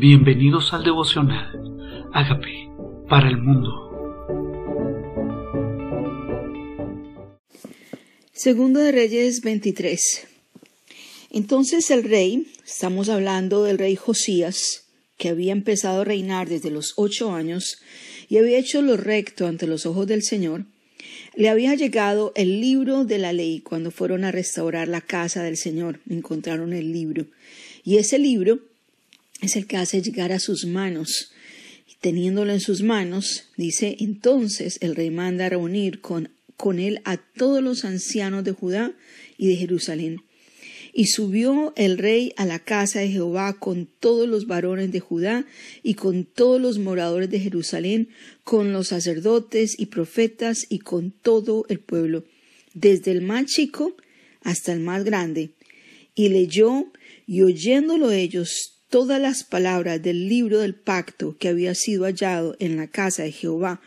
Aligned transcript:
Bienvenidos 0.00 0.72
al 0.72 0.82
devocional. 0.82 2.08
Hágame 2.14 2.70
para 3.06 3.28
el 3.28 3.36
mundo. 3.36 3.68
Segundo 8.32 8.80
de 8.80 8.92
Reyes 8.92 9.42
23. 9.42 10.26
Entonces 11.32 11.90
el 11.90 12.04
rey, 12.04 12.46
estamos 12.64 13.10
hablando 13.10 13.62
del 13.64 13.76
rey 13.76 13.94
Josías, 13.94 14.86
que 15.18 15.28
había 15.28 15.52
empezado 15.52 16.00
a 16.00 16.04
reinar 16.04 16.48
desde 16.48 16.70
los 16.70 16.94
ocho 16.96 17.34
años 17.34 17.76
y 18.30 18.38
había 18.38 18.56
hecho 18.56 18.80
lo 18.80 18.96
recto 18.96 19.46
ante 19.46 19.66
los 19.66 19.84
ojos 19.84 20.06
del 20.06 20.22
Señor, 20.22 20.64
le 21.36 21.50
había 21.50 21.74
llegado 21.74 22.32
el 22.36 22.62
libro 22.62 23.04
de 23.04 23.18
la 23.18 23.34
ley 23.34 23.60
cuando 23.60 23.90
fueron 23.90 24.24
a 24.24 24.32
restaurar 24.32 24.88
la 24.88 25.02
casa 25.02 25.42
del 25.42 25.58
Señor. 25.58 26.00
Encontraron 26.08 26.72
el 26.72 26.90
libro. 26.90 27.26
Y 27.84 27.98
ese 27.98 28.18
libro 28.18 28.69
es 29.40 29.56
el 29.56 29.66
que 29.66 29.76
hace 29.76 30.02
llegar 30.02 30.32
a 30.32 30.40
sus 30.40 30.66
manos. 30.66 31.32
Y 31.88 31.94
teniéndolo 32.00 32.52
en 32.52 32.60
sus 32.60 32.82
manos, 32.82 33.44
dice, 33.56 33.96
entonces 34.00 34.78
el 34.80 34.96
rey 34.96 35.10
manda 35.10 35.48
reunir 35.48 36.00
con, 36.00 36.30
con 36.56 36.78
él 36.78 37.00
a 37.04 37.16
todos 37.16 37.62
los 37.62 37.84
ancianos 37.84 38.44
de 38.44 38.52
Judá 38.52 38.92
y 39.38 39.48
de 39.48 39.56
Jerusalén. 39.56 40.22
Y 40.92 41.06
subió 41.06 41.72
el 41.76 41.98
rey 41.98 42.32
a 42.36 42.44
la 42.44 42.58
casa 42.58 42.98
de 43.00 43.08
Jehová 43.08 43.58
con 43.58 43.86
todos 43.86 44.28
los 44.28 44.46
varones 44.46 44.90
de 44.90 44.98
Judá 44.98 45.46
y 45.82 45.94
con 45.94 46.24
todos 46.24 46.60
los 46.60 46.78
moradores 46.78 47.30
de 47.30 47.38
Jerusalén, 47.38 48.08
con 48.42 48.72
los 48.72 48.88
sacerdotes 48.88 49.78
y 49.78 49.86
profetas 49.86 50.66
y 50.68 50.80
con 50.80 51.12
todo 51.12 51.64
el 51.68 51.78
pueblo, 51.78 52.24
desde 52.74 53.12
el 53.12 53.22
más 53.22 53.46
chico 53.46 53.96
hasta 54.42 54.72
el 54.72 54.80
más 54.80 55.04
grande. 55.04 55.50
Y 56.16 56.28
leyó, 56.28 56.86
y 57.24 57.42
oyéndolo 57.42 58.10
ellos 58.10 58.79
todas 58.90 59.20
las 59.20 59.44
palabras 59.44 60.02
del 60.02 60.28
libro 60.28 60.58
del 60.58 60.74
pacto 60.74 61.36
que 61.38 61.48
había 61.48 61.74
sido 61.74 62.04
hallado 62.04 62.56
en 62.58 62.76
la 62.76 62.88
casa 62.88 63.22
de 63.22 63.32
Jehová, 63.32 63.80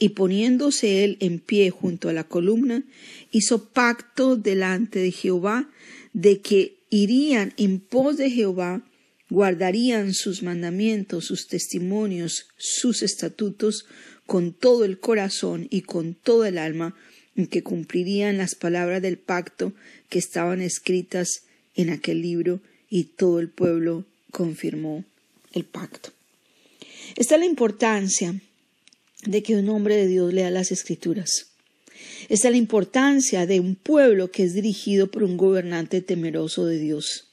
y 0.00 0.10
poniéndose 0.10 1.04
él 1.04 1.16
en 1.20 1.38
pie 1.38 1.70
junto 1.70 2.08
a 2.08 2.12
la 2.12 2.24
columna, 2.24 2.82
hizo 3.30 3.68
pacto 3.68 4.36
delante 4.36 5.00
de 5.00 5.12
Jehová 5.12 5.68
de 6.12 6.40
que 6.40 6.78
irían 6.88 7.52
en 7.56 7.80
pos 7.80 8.16
de 8.16 8.30
Jehová, 8.30 8.82
guardarían 9.28 10.14
sus 10.14 10.42
mandamientos, 10.42 11.26
sus 11.26 11.48
testimonios, 11.48 12.46
sus 12.56 13.02
estatutos, 13.02 13.86
con 14.26 14.52
todo 14.52 14.84
el 14.84 14.98
corazón 14.98 15.66
y 15.70 15.82
con 15.82 16.14
toda 16.14 16.48
el 16.48 16.58
alma, 16.58 16.94
en 17.34 17.46
que 17.46 17.62
cumplirían 17.62 18.38
las 18.38 18.54
palabras 18.54 19.02
del 19.02 19.18
pacto 19.18 19.72
que 20.08 20.18
estaban 20.18 20.60
escritas 20.60 21.42
en 21.74 21.90
aquel 21.90 22.22
libro, 22.22 22.60
y 22.90 23.04
todo 23.04 23.38
el 23.40 23.50
pueblo 23.50 24.06
confirmó 24.30 25.04
el 25.52 25.64
pacto. 25.64 26.10
Esta 27.16 27.34
es 27.34 27.40
la 27.40 27.46
importancia 27.46 28.40
de 29.24 29.42
que 29.42 29.56
un 29.56 29.68
hombre 29.68 29.96
de 29.96 30.06
Dios 30.06 30.32
lea 30.32 30.50
las 30.50 30.70
escrituras. 30.70 31.48
Esta 32.28 32.48
es 32.48 32.52
la 32.52 32.58
importancia 32.58 33.46
de 33.46 33.60
un 33.60 33.74
pueblo 33.74 34.30
que 34.30 34.44
es 34.44 34.54
dirigido 34.54 35.10
por 35.10 35.22
un 35.22 35.36
gobernante 35.36 36.00
temeroso 36.00 36.66
de 36.66 36.78
Dios. 36.78 37.28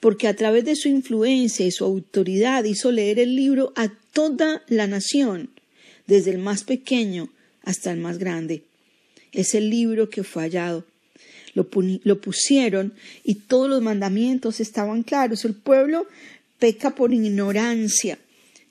Porque 0.00 0.28
a 0.28 0.36
través 0.36 0.64
de 0.64 0.76
su 0.76 0.88
influencia 0.88 1.66
y 1.66 1.70
su 1.70 1.84
autoridad 1.84 2.64
hizo 2.64 2.90
leer 2.90 3.18
el 3.18 3.36
libro 3.36 3.72
a 3.76 3.88
toda 4.12 4.62
la 4.68 4.86
nación, 4.86 5.50
desde 6.06 6.30
el 6.30 6.38
más 6.38 6.64
pequeño 6.64 7.30
hasta 7.62 7.92
el 7.92 7.98
más 7.98 8.18
grande. 8.18 8.62
Es 9.32 9.54
el 9.54 9.70
libro 9.70 10.10
que 10.10 10.22
fue 10.22 10.44
hallado 10.44 10.84
lo, 11.54 12.20
pusieron 12.20 12.92
y 13.22 13.36
todos 13.36 13.68
los 13.68 13.82
mandamientos 13.82 14.60
estaban 14.60 15.02
claros. 15.02 15.44
El 15.44 15.54
pueblo 15.54 16.06
peca 16.58 16.94
por 16.94 17.12
ignorancia 17.12 18.18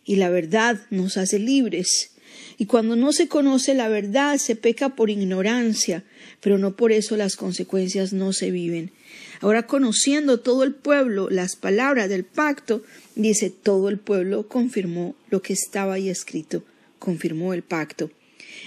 y 0.05 0.17
la 0.17 0.29
verdad 0.29 0.81
nos 0.89 1.17
hace 1.17 1.39
libres. 1.39 2.11
Y 2.57 2.65
cuando 2.65 2.95
no 2.95 3.13
se 3.13 3.27
conoce 3.27 3.73
la 3.73 3.87
verdad, 3.87 4.37
se 4.37 4.55
peca 4.55 4.95
por 4.95 5.09
ignorancia, 5.09 6.03
pero 6.41 6.57
no 6.57 6.75
por 6.75 6.91
eso 6.91 7.15
las 7.17 7.35
consecuencias 7.35 8.13
no 8.13 8.33
se 8.33 8.51
viven. 8.51 8.91
Ahora, 9.41 9.67
conociendo 9.67 10.39
todo 10.39 10.63
el 10.63 10.73
pueblo 10.73 11.29
las 11.29 11.55
palabras 11.55 12.09
del 12.09 12.23
pacto, 12.23 12.83
dice, 13.15 13.49
todo 13.49 13.89
el 13.89 13.97
pueblo 13.97 14.47
confirmó 14.47 15.15
lo 15.29 15.41
que 15.41 15.53
estaba 15.53 15.95
ahí 15.95 16.09
escrito, 16.09 16.63
confirmó 16.99 17.53
el 17.53 17.63
pacto. 17.63 18.11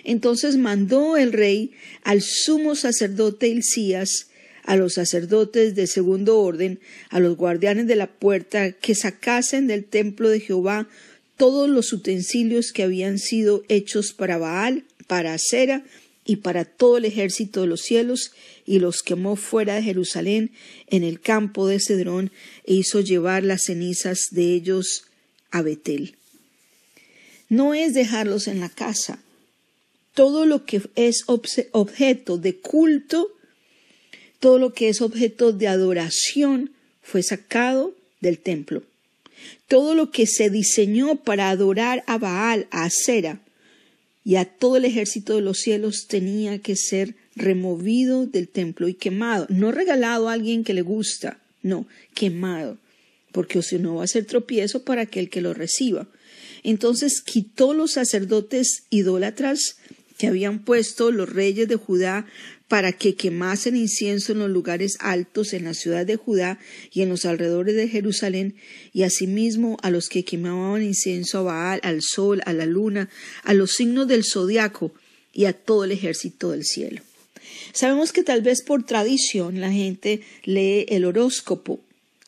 Entonces 0.05 0.57
mandó 0.57 1.17
el 1.17 1.33
rey 1.33 1.73
al 2.03 2.23
sumo 2.23 2.75
sacerdote 2.75 3.49
Hilcías, 3.49 4.29
a 4.65 4.77
los 4.77 4.95
sacerdotes 4.95 5.75
de 5.75 5.87
segundo 5.87 6.41
orden, 6.41 6.81
a 7.09 7.21
los 7.21 7.37
guardianes 7.37 7.87
de 7.87 7.97
la 7.97 8.09
puerta, 8.09 8.73
que 8.73 8.95
sacasen 8.95 9.69
del 9.69 9.85
templo 9.85 10.29
de 10.29 10.41
Jehová 10.41 10.89
todos 11.37 11.69
los 11.69 11.93
utensilios 11.93 12.73
que 12.73 12.83
habían 12.83 13.19
sido 13.19 13.63
hechos 13.69 14.13
para 14.13 14.39
Baal, 14.39 14.85
para 15.07 15.35
Acera 15.35 15.85
y 16.25 16.37
para 16.37 16.65
todo 16.65 16.97
el 16.97 17.05
ejército 17.05 17.61
de 17.61 17.69
los 17.69 17.83
cielos, 17.83 18.33
y 18.67 18.81
los 18.81 19.03
quemó 19.03 19.37
fuera 19.37 19.77
de 19.77 19.83
Jerusalén 19.83 20.51
en 20.89 21.05
el 21.05 21.21
campo 21.21 21.69
de 21.69 21.79
Cedrón, 21.79 22.33
e 22.65 22.75
hizo 22.75 23.01
llevar 23.01 23.45
las 23.45 23.65
cenizas 23.67 24.29
de 24.33 24.53
ellos 24.53 25.05
a 25.53 25.63
Betel. 25.63 26.17
No 27.49 27.75
es 27.75 27.95
dejarlos 27.95 28.49
en 28.49 28.59
la 28.59 28.69
casa, 28.69 29.21
todo 30.17 30.47
lo 30.47 30.65
que 30.65 30.81
es 30.95 31.25
objeto 31.27 32.39
de 32.39 32.57
culto, 32.57 33.29
todo 34.41 34.59
lo 34.59 34.73
que 34.73 34.89
es 34.89 35.03
objeto 35.03 35.53
de 35.53 35.69
adoración 35.69 36.71
fue 37.03 37.23
sacado 37.23 37.95
del 38.23 38.39
templo. 38.39 38.83
Todo 39.69 39.95
lo 39.95 40.11
que 40.11 40.27
se 40.27 40.49
diseñó 40.49 41.17
para 41.17 41.51
adorar 41.51 42.03
a 42.07 42.17
Baal, 42.17 42.67
a 42.71 42.85
Acera 42.85 43.43
y 44.25 44.37
a 44.37 44.47
todo 44.47 44.79
el 44.79 44.87
ejército 44.87 45.35
de 45.35 45.43
los 45.43 45.59
cielos 45.59 46.07
tenía 46.09 46.61
que 46.61 46.77
ser 46.77 47.15
removido 47.35 48.25
del 48.25 48.49
templo 48.49 48.89
y 48.89 48.95
quemado, 48.95 49.47
no 49.51 49.71
regalado 49.71 50.31
a 50.31 50.33
alguien 50.33 50.65
que 50.65 50.73
le 50.73 50.81
gusta, 50.81 51.39
no, 51.63 51.87
quemado, 52.15 52.79
porque 53.33 53.61
si 53.61 53.79
no 53.79 53.97
va 53.97 54.05
a 54.05 54.09
ser 54.09 54.25
tropiezo 54.25 54.83
para 54.83 55.03
aquel 55.03 55.29
que 55.29 55.43
lo 55.43 55.53
reciba. 55.53 56.09
Entonces 56.63 57.21
quitó 57.21 57.75
los 57.75 57.93
sacerdotes 57.93 58.85
idólatras 58.89 59.77
que 60.19 60.27
habían 60.27 60.61
puesto 60.61 61.11
los 61.11 61.29
reyes 61.29 61.69
de 61.69 61.77
Judá 61.77 62.27
para 62.69 62.93
que 62.93 63.15
quemasen 63.15 63.77
incienso 63.77 64.33
en 64.33 64.41
los 64.41 64.51
lugares 64.51 64.97
altos 65.01 65.53
en 65.53 65.65
la 65.65 65.75
ciudad 65.75 66.05
de 66.05 66.17
Judá 66.17 66.59
y 66.93 67.03
en 67.03 67.09
los 67.09 67.25
alrededores 67.25 67.77
de 67.77 67.89
Jerusalén, 67.89 68.57
y 68.93 69.05
asimismo 69.05 69.77
a 69.83 69.91
los 69.91 70.09
que 70.09 70.25
quemaban 70.25 70.83
incienso 70.83 71.39
a 71.39 71.43
Baal, 71.43 71.81
al 71.85 72.03
sol, 72.03 72.43
a 72.45 72.53
la 72.53 72.67
luna, 72.67 73.09
a 73.45 73.55
los 73.55 73.73
signos 73.73 74.09
del 74.09 74.25
zodiaco 74.25 74.93
y 75.33 75.45
a 75.45 75.53
todo 75.53 75.85
el 75.85 75.93
ejército 75.93 76.51
del 76.51 76.65
cielo. 76.65 77.03
Sabemos 77.73 78.13
que 78.13 78.25
tal 78.25 78.43
vez 78.43 78.63
por 78.63 78.85
tradición 78.85 79.61
la 79.61 79.71
gente 79.71 80.23
lee 80.45 80.87
el 80.89 81.05
horóscopo, 81.05 81.81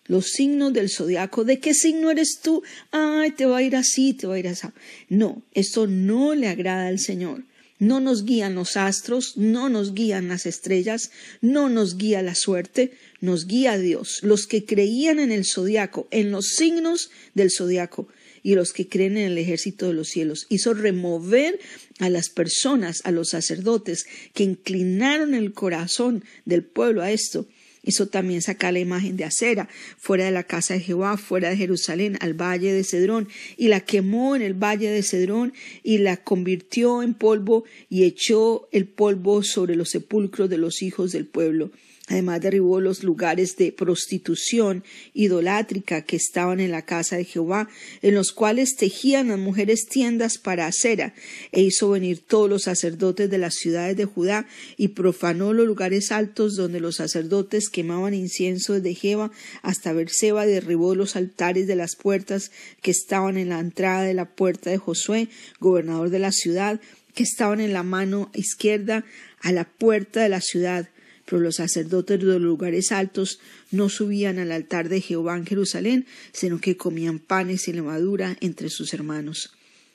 los 0.07 0.27
signos 0.27 0.73
del 0.73 0.89
zodiaco. 0.89 1.45
¿De 1.45 1.59
qué 1.59 1.75
signo 1.75 2.11
eres 2.11 2.41
tú? 2.43 2.63
Ay, 2.91 3.33
te 3.33 3.47
va 3.47 3.59
a 3.59 3.63
ir 3.63 3.77
así, 3.77 4.15
te 4.15 4.27
va 4.27 4.35
a 4.35 4.39
ir 4.39 4.49
así. 4.49 4.69
No, 5.09 5.43
esto 5.53 5.87
no 5.87 6.35
le 6.35 6.49
agrada 6.49 6.89
al 6.89 6.99
Señor. 6.99 7.43
No 7.79 8.01
nos 8.01 8.25
guían 8.25 8.55
los 8.55 8.77
astros, 8.77 9.37
no 9.37 9.69
nos 9.69 9.95
guían 9.95 10.29
las 10.29 10.47
estrellas, 10.47 11.11
no 11.41 11.69
nos 11.69 11.97
guía 11.97 12.23
la 12.23 12.35
suerte, 12.35 12.93
nos 13.21 13.47
guía 13.47 13.79
Dios. 13.79 14.21
Los 14.23 14.47
que 14.47 14.65
creían 14.65 15.21
en 15.21 15.31
el 15.31 15.45
zodiaco, 15.45 16.09
en 16.11 16.31
los 16.33 16.49
signos 16.57 17.11
del 17.35 17.51
zodiaco, 17.51 18.09
y 18.43 18.55
los 18.55 18.73
que 18.73 18.89
creen 18.89 19.17
en 19.17 19.27
el 19.27 19.39
ejército 19.39 19.87
de 19.87 19.93
los 19.93 20.09
cielos. 20.09 20.47
Hizo 20.49 20.75
remover 20.75 21.59
a 21.99 22.09
las 22.09 22.31
personas, 22.31 23.03
a 23.05 23.11
los 23.11 23.31
sacerdotes, 23.31 24.07
que 24.33 24.45
inclinaron 24.45 25.35
el 25.35 25.53
corazón 25.53 26.25
del 26.45 26.65
pueblo 26.65 27.03
a 27.03 27.11
esto, 27.11 27.47
Hizo 27.83 28.07
también 28.07 28.43
sacar 28.43 28.73
la 28.73 28.81
imagen 28.81 29.17
de 29.17 29.25
acera 29.25 29.69
fuera 29.97 30.25
de 30.25 30.31
la 30.31 30.45
casa 30.45 30.75
de 30.75 30.81
Jehová, 30.81 31.17
fuera 31.17 31.51
de 31.51 31.57
Jerusalén, 31.57 32.19
al 32.21 32.35
valle 32.35 32.73
de 32.73 32.85
Cedrón, 32.85 33.29
y 33.57 33.69
la 33.69 33.81
quemó 33.81 34.37
en 34.37 34.43
el 34.43 34.55
valle 34.55 34.91
de 34.91 35.03
Cedrón, 35.03 35.53
y 35.83 35.99
la 35.99 36.17
convirtió 36.17 37.03
en 37.03 37.15
polvo, 37.15 37.65
y 37.89 38.05
echó 38.05 38.69
el 38.73 38.87
polvo 38.87 39.43
sobre 39.43 39.77
los 39.77 39.91
sepulcros 39.91 40.51
de 40.51 40.59
los 40.59 40.83
hijos 40.83 41.13
del 41.13 41.27
pueblo. 41.27 41.71
Además 42.09 42.41
derribó 42.41 42.81
los 42.81 43.03
lugares 43.03 43.57
de 43.57 43.71
prostitución 43.71 44.83
idolátrica 45.13 46.03
que 46.03 46.17
estaban 46.17 46.59
en 46.61 46.71
la 46.71 46.83
casa 46.83 47.17
de 47.17 47.25
Jehová, 47.25 47.69
en 48.03 48.15
los 48.15 48.33
cuales 48.33 48.77
tejían 48.77 49.29
las 49.29 49.39
mujeres 49.39 49.87
tiendas 49.87 50.39
para 50.39 50.67
acera, 50.67 51.15
e 51.53 51.61
hizo 51.61 51.91
venir 51.91 52.21
todos 52.21 52.49
los 52.49 52.63
sacerdotes 52.63 53.29
de 53.31 53.39
las 53.39 53.55
ciudades 53.55 53.97
de 53.97 54.07
Judá, 54.07 54.47
y 54.77 54.89
profanó 54.89 55.53
los 55.53 55.67
lugares 55.67 56.11
altos 56.11 56.57
donde 56.57 56.81
los 56.81 56.97
sacerdotes 56.97 57.69
quemaban 57.69 58.15
incienso 58.15 58.75
desde 58.75 58.95
Jeba 58.95 59.31
hasta 59.63 59.93
Berseba, 59.93 60.47
derribó 60.47 60.95
los 60.95 61.15
altares 61.15 61.67
de 61.67 61.77
las 61.77 61.95
puertas 61.95 62.51
que 62.81 62.91
estaban 62.91 63.37
en 63.37 63.51
la 63.51 63.61
entrada 63.61 64.03
de 64.03 64.15
la 64.15 64.25
puerta 64.25 64.71
de 64.71 64.79
Josué, 64.79 65.29
gobernador 65.61 66.11
de 66.11 66.19
la 66.19 66.33
ciudad, 66.33 66.81
que 67.15 67.23
estaban 67.23 67.61
en 67.61 67.73
la 67.73 67.83
mano 67.83 68.31
izquierda 68.33 69.05
a 69.41 69.53
la 69.53 69.65
puerta 69.65 70.23
de 70.23 70.29
la 70.29 70.41
ciudad, 70.41 70.89
pero 71.29 71.43
los 71.43 71.57
sacerdotes 71.57 72.19
de 72.19 72.25
los 72.25 72.41
lugares 72.41 72.91
altos 72.91 73.39
no 73.71 73.89
subían 73.89 74.39
al 74.39 74.53
altar 74.53 74.89
de 74.89 75.01
Jehová 75.01 75.37
en 75.37 75.47
Jerusalén, 75.47 76.07
sino 76.33 76.61
que 76.61 76.77
comían 76.77 77.19
panes 77.19 77.69
y 77.69 77.73
levadura 77.73 78.37
entre 78.41 78.71
sus 78.71 78.95
hermanos. 78.95 79.53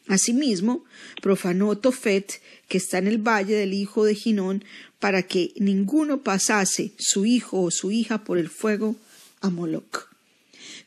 Asimismo, 0.08 0.84
profanó 1.22 1.78
Tofet, 1.78 2.42
que 2.68 2.78
está 2.78 2.98
en 2.98 3.08
el 3.08 3.18
valle 3.18 3.56
del 3.56 3.74
hijo 3.74 4.04
de 4.06 4.16
Ginón, 4.16 4.64
para 5.00 5.24
que 5.24 5.54
ninguno 5.56 6.22
pasase 6.22 6.92
su 6.98 7.26
hijo 7.26 7.62
o 7.62 7.72
su 7.72 7.92
hija 7.92 8.24
por 8.24 8.38
el 8.38 8.50
fuego 8.50 8.96
a 9.42 9.50
Moloc. 9.50 10.10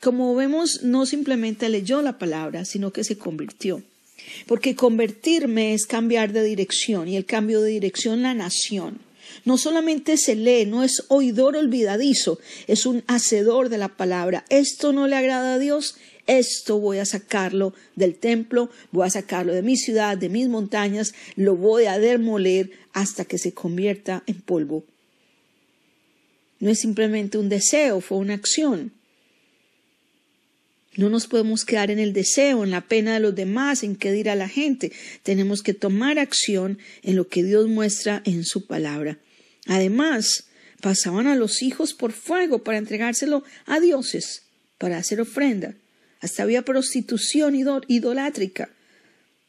Como 0.01 0.35
vemos, 0.35 0.83
no 0.83 1.07
simplemente 1.07 1.69
leyó 1.69 2.03
la 2.03 2.19
palabra, 2.19 2.65
sino 2.65 2.93
que 2.93 3.05
se 3.05 3.19
convirtió. 3.19 3.83
Porque 4.47 4.75
convertirme 4.75 5.75
es 5.75 5.87
cambiar 5.87 6.33
de 6.33 6.43
dirección 6.43 7.09
y 7.09 7.17
el 7.17 7.25
cambio 7.25 7.63
de 7.63 7.71
dirección 7.71 8.23
la 8.23 8.35
nación. 8.35 9.06
No 9.45 9.59
solamente 9.59 10.17
se 10.17 10.35
lee, 10.35 10.67
no 10.67 10.83
es 10.83 11.05
oidor 11.09 11.57
olvidadizo, 11.57 12.39
es 12.67 12.87
un 12.87 13.05
hacedor 13.07 13.69
de 13.69 13.79
la 13.79 13.89
palabra. 13.89 14.45
Esto 14.49 14.93
no 14.93 15.07
le 15.07 15.17
agrada 15.17 15.55
a 15.55 15.59
Dios, 15.59 15.97
esto 16.27 16.81
voy 16.81 16.99
a 16.99 17.05
sacarlo 17.05 17.75
del 17.95 18.17
templo, 18.17 18.71
voy 18.91 19.07
a 19.07 19.11
sacarlo 19.11 19.53
de 19.53 19.63
mi 19.63 19.77
ciudad, 19.77 20.17
de 20.17 20.29
mis 20.29 20.49
montañas, 20.49 21.15
lo 21.37 21.57
voy 21.57 21.85
a 21.85 21.99
demoler 21.99 22.71
hasta 22.93 23.25
que 23.25 23.39
se 23.39 23.53
convierta 23.53 24.23
en 24.27 24.41
polvo. 24.41 24.85
No 26.59 26.71
es 26.71 26.81
simplemente 26.81 27.39
un 27.39 27.49
deseo, 27.49 28.01
fue 28.01 28.19
una 28.19 28.35
acción. 28.35 28.93
No 30.97 31.11
nos 31.11 31.27
podemos 31.27 31.65
quedar 31.65 31.91
en 31.91 31.99
el 31.99 32.15
deseo, 32.15 32.65
en 32.65 32.71
la 32.71 32.89
pena 32.89 33.15
de 33.15 33.21
los 33.21 33.35
demás, 33.35 33.83
en 33.83 33.97
qué 33.97 34.13
dirá 34.13 34.35
la 34.35 34.49
gente. 34.49 34.93
Tenemos 35.23 35.63
que 35.63 35.75
tomar 35.75 36.19
acción 36.19 36.79
en 37.03 37.17
lo 37.17 37.29
que 37.29 37.45
Dios 37.45 37.69
muestra 37.69 38.23
en 38.25 38.45
su 38.45 38.67
palabra. 38.67 39.19
Además, 39.67 40.45
pasaban 40.81 41.27
a 41.27 41.37
los 41.37 41.63
hijos 41.63 41.95
por 41.95 42.13
fuego 42.13 42.63
para 42.63 42.79
entregárselo 42.79 43.45
a 43.67 43.81
dioses, 43.81 44.43
para 44.79 44.99
hacer 44.99 45.21
ofrenda. 45.21 45.75
Hasta 46.21 46.43
había 46.43 46.63
prostitución 46.63 47.55
idolátrica. 47.89 48.71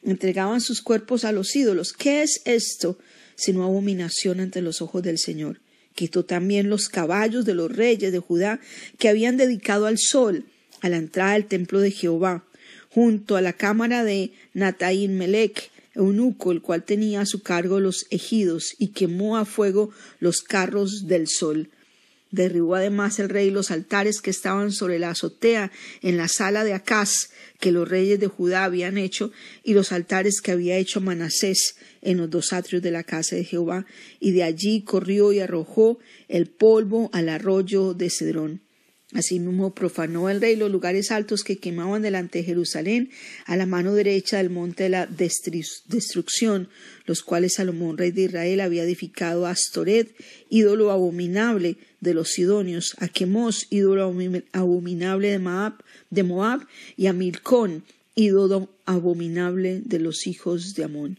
Entregaban 0.02 0.60
sus 0.60 0.82
cuerpos 0.82 1.24
a 1.24 1.32
los 1.32 1.54
ídolos. 1.56 1.92
¿Qué 1.92 2.22
es 2.22 2.42
esto 2.44 2.98
sino 3.36 3.62
abominación 3.62 4.40
ante 4.40 4.62
los 4.62 4.82
ojos 4.82 5.02
del 5.02 5.18
Señor? 5.18 5.60
Quitó 5.94 6.24
también 6.24 6.70
los 6.70 6.88
caballos 6.88 7.44
de 7.44 7.54
los 7.54 7.74
reyes 7.74 8.12
de 8.12 8.18
Judá 8.18 8.60
que 8.98 9.08
habían 9.08 9.36
dedicado 9.36 9.86
al 9.86 9.98
sol 9.98 10.44
a 10.80 10.88
la 10.88 10.96
entrada 10.96 11.32
del 11.32 11.46
templo 11.46 11.80
de 11.80 11.90
Jehová, 11.90 12.44
junto 12.90 13.36
a 13.36 13.40
la 13.40 13.52
cámara 13.52 14.04
de 14.04 14.32
Nataín 14.54 15.18
Melech, 15.18 15.70
eunuco, 15.98 16.52
el 16.52 16.62
cual 16.62 16.84
tenía 16.84 17.20
a 17.20 17.26
su 17.26 17.42
cargo 17.42 17.80
los 17.80 18.06
ejidos, 18.10 18.74
y 18.78 18.88
quemó 18.88 19.36
a 19.36 19.44
fuego 19.44 19.90
los 20.20 20.40
carros 20.40 21.06
del 21.06 21.28
sol. 21.28 21.68
Derribó 22.30 22.74
además 22.74 23.18
el 23.18 23.30
rey 23.30 23.50
los 23.50 23.70
altares 23.70 24.20
que 24.20 24.30
estaban 24.30 24.70
sobre 24.70 24.98
la 24.98 25.10
azotea 25.10 25.72
en 26.02 26.16
la 26.16 26.28
sala 26.28 26.62
de 26.62 26.74
Acaz 26.74 27.30
que 27.58 27.72
los 27.72 27.88
reyes 27.88 28.20
de 28.20 28.26
Judá 28.26 28.64
habían 28.64 28.98
hecho 28.98 29.32
y 29.64 29.72
los 29.72 29.92
altares 29.92 30.42
que 30.42 30.52
había 30.52 30.76
hecho 30.76 31.00
Manasés 31.00 31.76
en 32.02 32.18
los 32.18 32.28
dos 32.28 32.52
atrios 32.52 32.82
de 32.82 32.90
la 32.90 33.02
casa 33.02 33.34
de 33.34 33.44
Jehová 33.44 33.86
y 34.20 34.32
de 34.32 34.42
allí 34.42 34.82
corrió 34.82 35.32
y 35.32 35.40
arrojó 35.40 35.98
el 36.28 36.46
polvo 36.46 37.08
al 37.14 37.30
arroyo 37.30 37.94
de 37.94 38.10
Cedrón. 38.10 38.67
Asimismo 39.14 39.74
profanó 39.74 40.28
el 40.28 40.42
rey 40.42 40.54
los 40.54 40.70
lugares 40.70 41.10
altos 41.10 41.42
que 41.42 41.56
quemaban 41.56 42.02
delante 42.02 42.40
de 42.40 42.44
Jerusalén 42.44 43.10
a 43.46 43.56
la 43.56 43.64
mano 43.64 43.94
derecha 43.94 44.36
del 44.36 44.50
monte 44.50 44.82
de 44.82 44.88
la 44.90 45.06
destrucción, 45.06 46.68
los 47.06 47.22
cuales 47.22 47.54
Salomón, 47.54 47.96
rey 47.96 48.10
de 48.10 48.24
Israel, 48.24 48.60
había 48.60 48.82
edificado 48.82 49.46
a 49.46 49.52
Astoret, 49.52 50.14
ídolo 50.50 50.90
abominable 50.90 51.78
de 52.00 52.12
los 52.12 52.32
sidonios, 52.32 52.96
a 52.98 53.08
Quemos, 53.08 53.66
ídolo 53.70 54.14
abominable 54.52 55.30
de 55.30 55.38
Moab, 55.38 55.82
de 56.10 56.22
Moab 56.22 56.66
y 56.98 57.06
a 57.06 57.14
Milcón, 57.14 57.84
ídolo 58.14 58.68
abominable 58.84 59.80
de 59.86 60.00
los 60.00 60.26
hijos 60.26 60.74
de 60.74 60.84
Amón. 60.84 61.18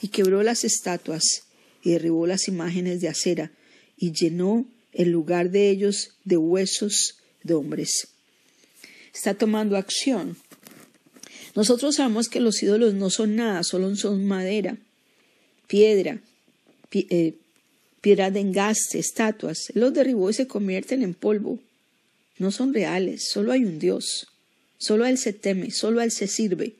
Y 0.00 0.08
quebró 0.08 0.42
las 0.42 0.64
estatuas 0.64 1.42
y 1.82 1.90
derribó 1.90 2.26
las 2.26 2.48
imágenes 2.48 3.02
de 3.02 3.08
acera 3.08 3.52
y 3.98 4.12
llenó 4.12 4.66
el 4.94 5.10
lugar 5.10 5.50
de 5.50 5.68
ellos 5.68 6.16
de 6.24 6.38
huesos 6.38 7.18
de 7.46 7.54
hombres. 7.54 8.08
Está 9.14 9.34
tomando 9.34 9.76
acción. 9.76 10.36
Nosotros 11.54 11.96
sabemos 11.96 12.28
que 12.28 12.40
los 12.40 12.62
ídolos 12.62 12.94
no 12.94 13.08
son 13.08 13.36
nada, 13.36 13.62
solo 13.62 13.94
son 13.96 14.26
madera, 14.26 14.76
piedra, 15.66 16.20
eh, 16.92 17.34
piedra 18.02 18.30
de 18.30 18.40
engaste, 18.40 18.98
estatuas. 18.98 19.70
Él 19.74 19.80
los 19.80 19.94
derribó 19.94 20.28
y 20.28 20.34
se 20.34 20.46
convierten 20.46 21.02
en 21.02 21.14
polvo. 21.14 21.58
No 22.38 22.50
son 22.50 22.74
reales, 22.74 23.28
solo 23.30 23.52
hay 23.52 23.64
un 23.64 23.78
Dios. 23.78 24.26
Solo 24.78 25.04
a 25.04 25.10
Él 25.10 25.16
se 25.16 25.32
teme, 25.32 25.70
solo 25.70 26.00
a 26.00 26.04
Él 26.04 26.10
se 26.10 26.26
sirve. 26.26 26.74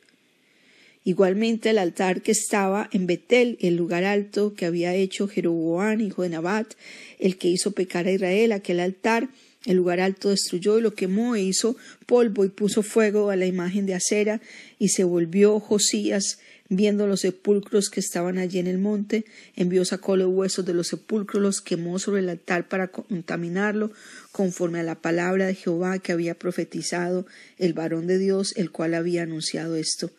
Igualmente 1.05 1.71
el 1.71 1.79
altar 1.79 2.21
que 2.21 2.33
estaba 2.33 2.91
en 2.93 3.07
Betel, 3.07 3.57
el 3.61 3.77
lugar 3.77 4.05
alto 4.05 4.55
que 4.55 4.67
había 4.67 4.95
hecho 4.95 5.29
Jeroboam, 5.29 6.01
hijo 6.01 6.23
de 6.23 6.31
Nabat, 6.31 6.75
el 7.19 7.39
que 7.39 7.49
hizo 7.49 7.71
pecar 7.71 8.07
a 8.07 8.13
Israel, 8.13 8.53
aquel 8.53 8.81
altar 8.81 9.29
el 9.67 9.77
lugar 9.77 10.01
alto 10.01 10.31
destruyó 10.31 10.79
y 10.79 10.83
lo 10.83 10.95
quemó 10.95 11.35
e 11.37 11.43
hizo 11.43 11.77
polvo 12.07 12.45
y 12.45 12.49
puso 12.49 12.83
fuego 12.83 13.31
a 13.31 13.37
la 13.37 13.47
imagen 13.47 13.85
de 13.85 13.95
acera 13.95 14.41
y 14.79 14.89
se 14.89 15.05
volvió 15.05 15.61
Josías 15.61 16.39
viendo 16.69 17.07
los 17.07 17.21
sepulcros 17.21 17.91
que 17.91 18.01
estaban 18.01 18.39
allí 18.39 18.59
en 18.59 18.67
el 18.67 18.79
monte, 18.79 19.25
envió 19.55 19.85
sacó 19.85 20.17
los 20.17 20.29
huesos 20.29 20.65
de 20.65 20.75
los 20.75 20.89
sepulcros, 20.89 21.43
los 21.43 21.61
quemó 21.61 21.99
sobre 21.99 22.21
el 22.21 22.29
altar 22.29 22.69
para 22.69 22.89
contaminarlo, 22.89 23.93
conforme 24.33 24.81
a 24.81 24.83
la 24.83 24.97
palabra 24.97 25.47
de 25.47 25.55
Jehová 25.55 25.99
que 25.99 26.13
había 26.13 26.35
profetizado 26.35 27.27
el 27.59 27.73
varón 27.73 28.07
de 28.07 28.19
Dios, 28.19 28.53
el 28.57 28.71
cual 28.71 28.95
había 28.95 29.23
anunciado 29.23 29.77
esto. 29.77 30.11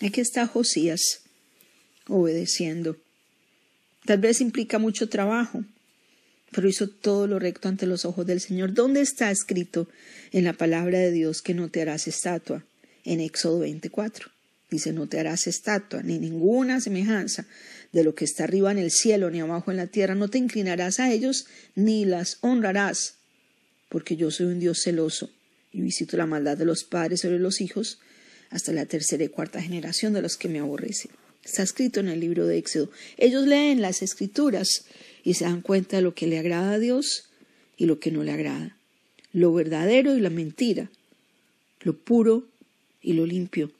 Aquí 0.00 0.20
está 0.20 0.46
Josías 0.46 1.22
obedeciendo. 2.08 2.96
Tal 4.04 4.18
vez 4.18 4.40
implica 4.40 4.78
mucho 4.78 5.08
trabajo, 5.08 5.64
pero 6.54 6.68
hizo 6.68 6.88
todo 6.88 7.26
lo 7.26 7.38
recto 7.38 7.68
ante 7.68 7.86
los 7.86 8.04
ojos 8.04 8.26
del 8.26 8.40
Señor. 8.40 8.72
¿Dónde 8.72 9.00
está 9.00 9.30
escrito 9.30 9.88
en 10.30 10.44
la 10.44 10.52
palabra 10.52 10.98
de 10.98 11.10
Dios 11.10 11.42
que 11.42 11.52
no 11.52 11.68
te 11.68 11.82
harás 11.82 12.06
estatua? 12.06 12.64
En 13.04 13.20
Éxodo 13.20 13.60
24. 13.60 14.30
Dice, 14.70 14.92
no 14.92 15.08
te 15.08 15.18
harás 15.18 15.46
estatua, 15.46 16.02
ni 16.02 16.18
ninguna 16.18 16.80
semejanza 16.80 17.46
de 17.92 18.04
lo 18.04 18.14
que 18.14 18.24
está 18.24 18.44
arriba 18.44 18.70
en 18.70 18.78
el 18.78 18.90
cielo, 18.90 19.30
ni 19.30 19.40
abajo 19.40 19.70
en 19.70 19.76
la 19.76 19.88
tierra. 19.88 20.14
No 20.14 20.28
te 20.28 20.38
inclinarás 20.38 21.00
a 21.00 21.12
ellos, 21.12 21.46
ni 21.74 22.04
las 22.04 22.38
honrarás, 22.40 23.16
porque 23.88 24.16
yo 24.16 24.30
soy 24.30 24.46
un 24.46 24.60
Dios 24.60 24.80
celoso 24.82 25.30
y 25.72 25.80
visito 25.80 26.16
la 26.16 26.26
maldad 26.26 26.56
de 26.56 26.64
los 26.64 26.84
padres 26.84 27.20
sobre 27.20 27.40
los 27.40 27.60
hijos 27.60 27.98
hasta 28.50 28.72
la 28.72 28.86
tercera 28.86 29.24
y 29.24 29.28
cuarta 29.28 29.60
generación 29.60 30.12
de 30.12 30.22
los 30.22 30.36
que 30.36 30.48
me 30.48 30.60
aborrecen. 30.60 31.10
Está 31.44 31.62
escrito 31.62 32.00
en 32.00 32.08
el 32.08 32.20
libro 32.20 32.46
de 32.46 32.58
Éxodo. 32.58 32.90
Ellos 33.18 33.46
leen 33.46 33.82
las 33.82 34.02
escrituras 34.02 34.86
y 35.24 35.34
se 35.34 35.44
dan 35.44 35.62
cuenta 35.62 35.96
de 35.96 36.02
lo 36.02 36.14
que 36.14 36.26
le 36.26 36.38
agrada 36.38 36.72
a 36.72 36.78
Dios 36.78 37.24
y 37.76 37.86
lo 37.86 37.98
que 37.98 38.10
no 38.10 38.22
le 38.22 38.32
agrada, 38.32 38.76
lo 39.32 39.52
verdadero 39.52 40.16
y 40.16 40.20
la 40.20 40.30
mentira, 40.30 40.90
lo 41.80 41.96
puro 41.96 42.44
y 43.02 43.14
lo 43.14 43.26
limpio. 43.26 43.72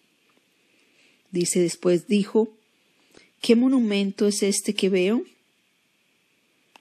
Dice 1.31 1.61
después, 1.61 2.07
dijo, 2.07 2.49
¿qué 3.41 3.55
monumento 3.55 4.27
es 4.27 4.43
este 4.43 4.75
que 4.75 4.89
veo? 4.89 5.25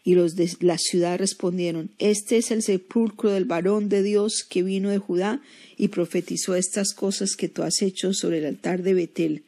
Y 0.06 0.16
los 0.16 0.36
de 0.36 0.52
la 0.60 0.78
ciudad 0.78 1.18
respondieron, 1.18 1.90
Este 1.98 2.38
es 2.38 2.52
el 2.52 2.62
sepulcro 2.62 3.32
del 3.32 3.46
varón 3.46 3.90
de 3.90 4.04
Dios 4.04 4.46
que 4.48 4.64
vino 4.64 4.90
de 4.90 4.98
Judá 4.98 5.42
y 5.78 5.90
profetizó 5.90 6.56
estas 6.56 6.94
cosas 6.94 7.36
que 7.36 7.48
tú 7.48 7.64
has 7.64 7.82
hecho 7.82 8.14
sobre 8.14 8.40
el 8.40 8.46
altar 8.46 8.84
de 8.84 8.94
Betel. 8.94 9.44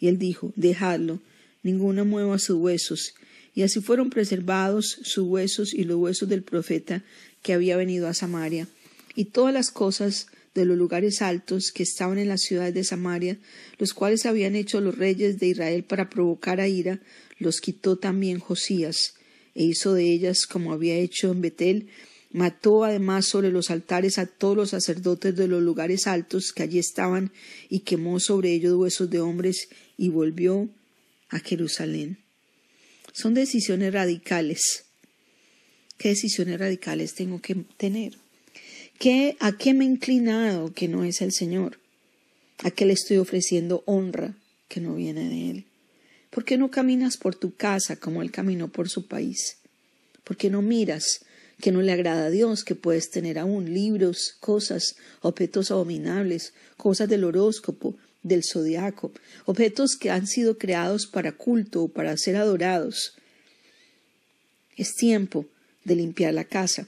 Y 0.00 0.08
él 0.08 0.18
dijo, 0.18 0.52
Dejadlo, 0.56 1.20
ninguna 1.62 2.02
mueva 2.02 2.38
sus 2.38 2.56
huesos 2.56 3.14
y 3.54 3.62
así 3.62 3.80
fueron 3.80 4.10
preservados 4.10 4.98
sus 5.02 5.24
huesos 5.26 5.74
y 5.74 5.84
los 5.84 5.96
huesos 5.96 6.28
del 6.28 6.42
profeta 6.42 7.04
que 7.42 7.52
había 7.52 7.76
venido 7.76 8.08
a 8.08 8.14
Samaria, 8.14 8.68
y 9.14 9.26
todas 9.26 9.52
las 9.52 9.70
cosas 9.70 10.26
de 10.54 10.64
los 10.64 10.76
lugares 10.76 11.22
altos 11.22 11.70
que 11.72 11.82
estaban 11.82 12.18
en 12.18 12.28
la 12.28 12.38
ciudad 12.38 12.72
de 12.72 12.84
Samaria, 12.84 13.38
los 13.78 13.94
cuales 13.94 14.26
habían 14.26 14.56
hecho 14.56 14.80
los 14.80 14.96
reyes 14.96 15.38
de 15.38 15.46
Israel 15.46 15.84
para 15.84 16.10
provocar 16.10 16.60
a 16.60 16.68
ira, 16.68 17.00
los 17.38 17.60
quitó 17.60 17.98
también 17.98 18.38
Josías, 18.38 19.14
e 19.54 19.64
hizo 19.64 19.94
de 19.94 20.10
ellas 20.10 20.46
como 20.46 20.72
había 20.72 20.96
hecho 20.96 21.30
en 21.30 21.40
Betel, 21.40 21.88
mató 22.32 22.84
además 22.84 23.26
sobre 23.26 23.50
los 23.50 23.70
altares 23.70 24.18
a 24.18 24.26
todos 24.26 24.56
los 24.56 24.70
sacerdotes 24.70 25.34
de 25.34 25.48
los 25.48 25.62
lugares 25.62 26.06
altos 26.06 26.52
que 26.52 26.62
allí 26.62 26.78
estaban, 26.78 27.32
y 27.68 27.80
quemó 27.80 28.20
sobre 28.20 28.52
ellos 28.52 28.74
huesos 28.74 29.10
de 29.10 29.20
hombres, 29.20 29.68
y 29.96 30.08
volvió 30.08 30.68
a 31.28 31.40
Jerusalén. 31.40 32.19
Son 33.12 33.34
decisiones 33.34 33.92
radicales. 33.92 34.84
¿Qué 35.98 36.10
decisiones 36.10 36.58
radicales 36.58 37.14
tengo 37.14 37.40
que 37.40 37.54
tener? 37.76 38.14
¿Qué, 38.98 39.36
¿A 39.40 39.52
qué 39.52 39.74
me 39.74 39.84
he 39.84 39.88
inclinado 39.88 40.72
que 40.72 40.88
no 40.88 41.04
es 41.04 41.20
el 41.20 41.32
Señor? 41.32 41.78
¿A 42.62 42.70
qué 42.70 42.86
le 42.86 42.92
estoy 42.92 43.16
ofreciendo 43.18 43.82
honra 43.86 44.34
que 44.68 44.80
no 44.80 44.94
viene 44.94 45.28
de 45.28 45.50
Él? 45.50 45.64
¿Por 46.30 46.44
qué 46.44 46.58
no 46.58 46.70
caminas 46.70 47.16
por 47.16 47.34
tu 47.34 47.54
casa 47.54 47.96
como 47.96 48.22
Él 48.22 48.30
caminó 48.30 48.68
por 48.68 48.88
su 48.88 49.06
país? 49.06 49.56
porque 50.30 50.48
no 50.48 50.62
miras 50.62 51.24
que 51.60 51.72
no 51.72 51.82
le 51.82 51.90
agrada 51.90 52.26
a 52.26 52.30
Dios, 52.30 52.62
que 52.62 52.76
puedes 52.76 53.10
tener 53.10 53.36
aún 53.36 53.74
libros, 53.74 54.36
cosas, 54.38 54.94
objetos 55.22 55.72
abominables, 55.72 56.54
cosas 56.76 57.08
del 57.08 57.24
horóscopo, 57.24 57.96
del 58.22 58.42
zodiaco, 58.44 59.12
objetos 59.46 59.96
que 59.96 60.10
han 60.10 60.26
sido 60.26 60.58
creados 60.58 61.06
para 61.06 61.32
culto 61.32 61.84
o 61.84 61.88
para 61.88 62.16
ser 62.16 62.36
adorados. 62.36 63.14
Es 64.76 64.94
tiempo 64.94 65.46
de 65.84 65.96
limpiar 65.96 66.34
la 66.34 66.44
casa 66.44 66.86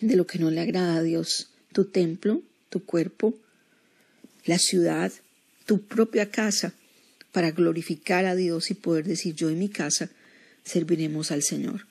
de 0.00 0.16
lo 0.16 0.26
que 0.26 0.38
no 0.38 0.50
le 0.50 0.60
agrada 0.60 0.96
a 0.96 1.02
Dios, 1.02 1.50
tu 1.72 1.84
templo, 1.84 2.42
tu 2.68 2.84
cuerpo, 2.84 3.34
la 4.44 4.58
ciudad, 4.58 5.12
tu 5.66 5.82
propia 5.82 6.30
casa, 6.30 6.72
para 7.32 7.50
glorificar 7.50 8.24
a 8.24 8.34
Dios 8.34 8.70
y 8.70 8.74
poder 8.74 9.04
decir 9.04 9.34
yo 9.34 9.50
y 9.50 9.54
mi 9.54 9.68
casa 9.68 10.10
serviremos 10.64 11.30
al 11.30 11.42
Señor. 11.42 11.86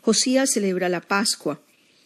Josías 0.00 0.50
celebra 0.52 0.88
la 0.88 1.00
Pascua. 1.00 1.60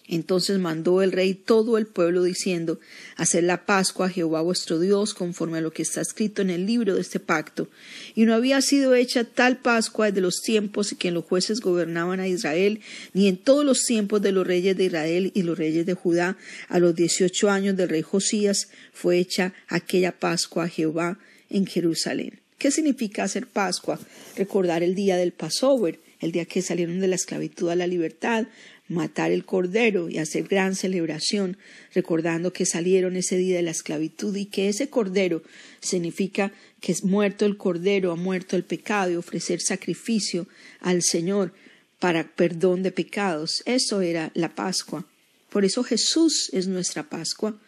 Entonces 0.06 0.58
mandó 0.58 1.00
el 1.00 1.12
rey 1.12 1.32
todo 1.32 1.78
el 1.78 1.87
pueblo 1.87 2.23
diciendo, 2.23 2.78
Haced 3.16 3.42
la 3.42 3.64
Pascua 3.64 4.06
a 4.06 4.11
Jehová 4.11 4.42
vuestro 4.42 4.78
Dios 4.78 5.14
conforme 5.14 5.58
a 5.58 5.61
lo 5.62 5.73
que 5.73 5.80
está 5.80 6.02
escrito 6.02 6.42
en 6.42 6.50
el 6.50 6.66
libro 6.66 6.94
de 6.94 7.00
este 7.00 7.20
pacto. 7.20 7.68
Y 8.14 8.26
no 8.26 8.34
había 8.34 8.61
sido 8.61 8.94
hecha 8.94 9.25
tal 9.25 9.56
Pascua 9.56 10.06
desde 10.06 10.20
los 10.20 10.42
tiempos 10.42 10.92
en 10.92 10.99
que 10.99 11.11
los 11.11 11.25
jueces 11.25 11.61
gobernaban 11.61 12.20
a 12.20 12.28
Israel, 12.28 12.80
ni 13.14 13.28
en 13.28 13.38
todos 13.38 13.64
los 13.64 13.84
tiempos 13.84 14.20
de 14.20 14.32
los 14.32 14.46
reyes 14.46 14.76
de 14.76 14.84
Israel 14.84 15.32
y 15.34 15.42
los 15.42 15.56
reyes 15.56 15.87
de 15.87 15.94
Judá. 15.94 16.37
A 16.68 16.78
los 16.78 16.94
dieciocho 16.94 17.49
años 17.49 17.75
del 17.76 17.88
rey 17.88 18.02
Josías 18.02 18.68
fue 18.92 19.18
hecha 19.18 19.54
aquella 19.68 20.12
Pascua 20.12 20.64
a 20.64 20.68
Jehová 20.68 21.18
en 21.49 21.66
Jerusalén. 21.66 22.40
¿Qué 22.58 22.70
significa 22.70 23.25
hacer 23.25 23.46
Pascua? 23.46 23.99
Recordar 24.37 24.82
el 24.82 24.94
día 24.94 25.16
del 25.16 25.32
Passover, 25.32 26.00
el 26.20 26.32
día 26.32 26.44
que 26.46 26.62
salieron 26.62 27.00
de 27.00 27.08
la 27.08 27.16
esclavitud 27.16 27.68
a 27.68 27.76
la 27.76 27.87
libertad, 27.87 28.46
matar 28.88 29.32
el 29.32 29.44
cordero 29.44 30.08
y 30.08 30.18
hacer 30.18 30.44
gran 30.44 30.74
celebración, 30.74 31.56
recordando 31.94 32.52
que 32.52 32.66
salieron 32.66 33.16
ese 33.16 33.36
día 33.36 33.56
de 33.56 33.62
la 33.62 33.70
esclavitud 33.70 34.34
y 34.36 34.46
que 34.46 34.68
ese 34.68 34.88
cordero 34.88 35.42
significa 35.80 36.52
que 36.80 36.92
es 36.92 37.04
muerto 37.04 37.46
el 37.46 37.56
cordero, 37.56 38.12
ha 38.12 38.16
muerto 38.16 38.56
el 38.56 38.64
pecado 38.64 39.10
y 39.10 39.16
ofrecer 39.16 39.60
sacrificio 39.60 40.46
al 40.80 41.02
Señor 41.02 41.54
para 41.98 42.34
perdón 42.34 42.82
de 42.82 42.92
pecados. 42.92 43.62
Eso 43.64 44.00
era 44.02 44.30
la 44.34 44.54
Pascua. 44.54 45.06
Por 45.50 45.64
eso 45.64 45.82
Jesús 45.82 46.50
es 46.52 46.66
nuestra 46.66 47.04
Pascua, 47.04 47.58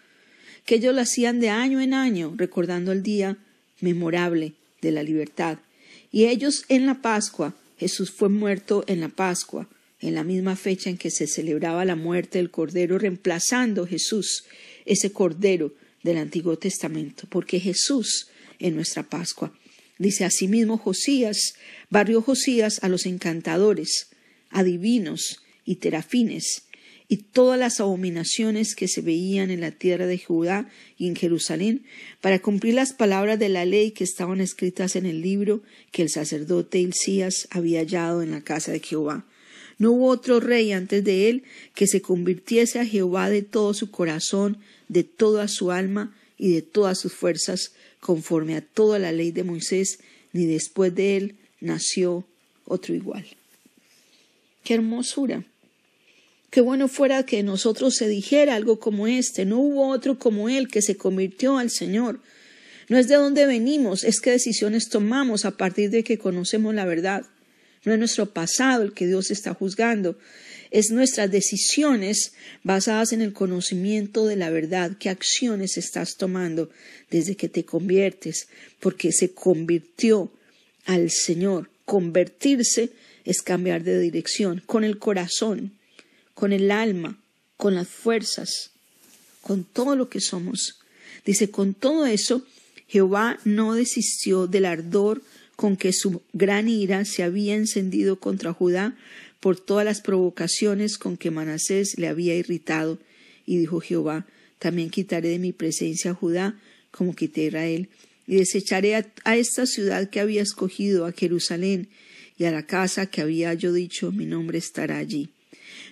que 0.64 0.74
ellos 0.74 0.94
lo 0.94 1.00
hacían 1.00 1.40
de 1.40 1.48
año 1.48 1.80
en 1.80 1.94
año, 1.94 2.34
recordando 2.36 2.92
el 2.92 3.02
día 3.02 3.38
memorable 3.80 4.54
de 4.82 4.92
la 4.92 5.02
libertad. 5.02 5.58
Y 6.12 6.26
ellos 6.26 6.64
en 6.68 6.86
la 6.86 7.00
Pascua 7.00 7.54
Jesús 7.78 8.10
fue 8.10 8.28
muerto 8.28 8.84
en 8.86 9.00
la 9.00 9.08
Pascua, 9.08 9.68
en 10.08 10.14
la 10.14 10.24
misma 10.24 10.56
fecha 10.56 10.90
en 10.90 10.98
que 10.98 11.10
se 11.10 11.26
celebraba 11.26 11.84
la 11.84 11.96
muerte 11.96 12.38
del 12.38 12.50
Cordero, 12.50 12.98
reemplazando 12.98 13.86
Jesús 13.86 14.44
ese 14.84 15.12
Cordero 15.12 15.74
del 16.02 16.18
Antiguo 16.18 16.56
Testamento, 16.56 17.26
porque 17.28 17.60
Jesús 17.60 18.28
en 18.58 18.76
nuestra 18.76 19.02
Pascua. 19.02 19.52
Dice 19.98 20.24
asimismo 20.24 20.78
Josías, 20.78 21.54
barrió 21.90 22.22
Josías 22.22 22.80
a 22.82 22.88
los 22.88 23.06
encantadores, 23.06 24.08
adivinos 24.50 25.42
y 25.64 25.76
terafines, 25.76 26.62
y 27.08 27.18
todas 27.18 27.58
las 27.58 27.80
abominaciones 27.80 28.74
que 28.74 28.88
se 28.88 29.00
veían 29.00 29.50
en 29.50 29.60
la 29.60 29.70
tierra 29.70 30.06
de 30.06 30.18
Judá 30.18 30.68
y 30.98 31.06
en 31.06 31.16
Jerusalén, 31.16 31.84
para 32.20 32.40
cumplir 32.40 32.74
las 32.74 32.92
palabras 32.92 33.38
de 33.38 33.48
la 33.48 33.64
ley 33.64 33.92
que 33.92 34.04
estaban 34.04 34.40
escritas 34.40 34.96
en 34.96 35.06
el 35.06 35.22
libro 35.22 35.62
que 35.92 36.02
el 36.02 36.10
sacerdote 36.10 36.80
Hilcías 36.80 37.48
había 37.50 37.80
hallado 37.80 38.22
en 38.22 38.32
la 38.32 38.42
casa 38.42 38.72
de 38.72 38.80
Jehová. 38.80 39.26
No 39.78 39.92
hubo 39.92 40.08
otro 40.08 40.40
rey 40.40 40.72
antes 40.72 41.04
de 41.04 41.28
él 41.28 41.42
que 41.74 41.86
se 41.86 42.00
convirtiese 42.00 42.78
a 42.80 42.86
Jehová 42.86 43.28
de 43.28 43.42
todo 43.42 43.74
su 43.74 43.90
corazón, 43.90 44.58
de 44.88 45.04
toda 45.04 45.48
su 45.48 45.70
alma 45.70 46.16
y 46.38 46.52
de 46.52 46.62
todas 46.62 46.98
sus 46.98 47.12
fuerzas, 47.12 47.72
conforme 48.00 48.56
a 48.56 48.60
toda 48.60 48.98
la 48.98 49.12
ley 49.12 49.32
de 49.32 49.44
Moisés, 49.44 49.98
ni 50.32 50.46
después 50.46 50.94
de 50.94 51.16
él 51.16 51.36
nació 51.60 52.26
otro 52.64 52.94
igual. 52.94 53.26
Qué 54.64 54.74
hermosura 54.74 55.44
Qué 56.56 56.62
bueno 56.62 56.88
fuera 56.88 57.24
que 57.24 57.42
nosotros 57.42 57.96
se 57.96 58.08
dijera 58.08 58.54
algo 58.54 58.78
como 58.78 59.06
este. 59.06 59.44
No 59.44 59.58
hubo 59.58 59.88
otro 59.88 60.18
como 60.18 60.48
él 60.48 60.68
que 60.68 60.80
se 60.80 60.96
convirtió 60.96 61.58
al 61.58 61.70
Señor. 61.70 62.20
No 62.88 62.96
es 62.96 63.08
de 63.08 63.16
dónde 63.16 63.44
venimos, 63.44 64.04
es 64.04 64.20
qué 64.20 64.30
decisiones 64.30 64.88
tomamos 64.88 65.44
a 65.44 65.50
partir 65.58 65.90
de 65.90 66.02
que 66.02 66.16
conocemos 66.16 66.74
la 66.74 66.86
verdad. 66.86 67.26
No 67.86 67.94
es 67.94 67.98
nuestro 67.98 68.26
pasado 68.26 68.82
el 68.82 68.92
que 68.92 69.06
Dios 69.06 69.30
está 69.30 69.54
juzgando, 69.54 70.18
es 70.70 70.90
nuestras 70.90 71.30
decisiones 71.30 72.34
basadas 72.62 73.14
en 73.14 73.22
el 73.22 73.32
conocimiento 73.32 74.26
de 74.26 74.36
la 74.36 74.50
verdad, 74.50 74.92
qué 74.98 75.08
acciones 75.08 75.78
estás 75.78 76.16
tomando 76.16 76.68
desde 77.10 77.36
que 77.36 77.48
te 77.48 77.64
conviertes, 77.64 78.48
porque 78.80 79.10
se 79.12 79.30
convirtió 79.30 80.30
al 80.84 81.10
Señor. 81.10 81.70
Convertirse 81.86 82.90
es 83.24 83.40
cambiar 83.40 83.82
de 83.82 83.98
dirección 83.98 84.62
con 84.66 84.84
el 84.84 84.98
corazón 84.98 85.72
con 86.36 86.52
el 86.52 86.70
alma, 86.70 87.18
con 87.56 87.74
las 87.74 87.88
fuerzas, 87.88 88.70
con 89.40 89.64
todo 89.64 89.96
lo 89.96 90.10
que 90.10 90.20
somos. 90.20 90.78
Dice, 91.24 91.50
con 91.50 91.72
todo 91.72 92.04
eso, 92.04 92.46
Jehová 92.88 93.40
no 93.44 93.74
desistió 93.74 94.46
del 94.46 94.66
ardor 94.66 95.22
con 95.56 95.76
que 95.76 95.92
su 95.92 96.22
gran 96.32 96.68
ira 96.68 97.04
se 97.04 97.22
había 97.22 97.54
encendido 97.54 98.20
contra 98.20 98.52
Judá 98.52 98.96
por 99.40 99.58
todas 99.58 99.84
las 99.84 100.00
provocaciones 100.00 100.98
con 100.98 101.16
que 101.16 101.30
Manasés 101.30 101.98
le 101.98 102.08
había 102.08 102.34
irritado. 102.34 102.98
Y 103.46 103.58
dijo 103.58 103.80
Jehová, 103.80 104.26
también 104.58 104.90
quitaré 104.90 105.30
de 105.30 105.38
mi 105.38 105.52
presencia 105.52 106.12
a 106.12 106.14
Judá, 106.14 106.58
como 106.90 107.14
quité 107.14 107.42
a 107.42 107.46
Israel, 107.46 107.88
y 108.26 108.36
desecharé 108.36 108.96
a, 108.96 109.06
a, 109.24 109.36
esta 109.36 109.66
ciudad 109.66 110.10
que 110.10 110.20
había 110.20 110.42
escogido, 110.42 111.06
a 111.06 111.12
Jerusalén, 111.12 111.88
y 112.38 112.44
a 112.44 112.50
la 112.50 112.66
casa 112.66 113.06
que 113.06 113.22
había 113.22 113.54
yo 113.54 113.72
dicho, 113.72 114.12
mi 114.12 114.26
nombre 114.26 114.58
estará 114.58 114.98
allí. 114.98 115.30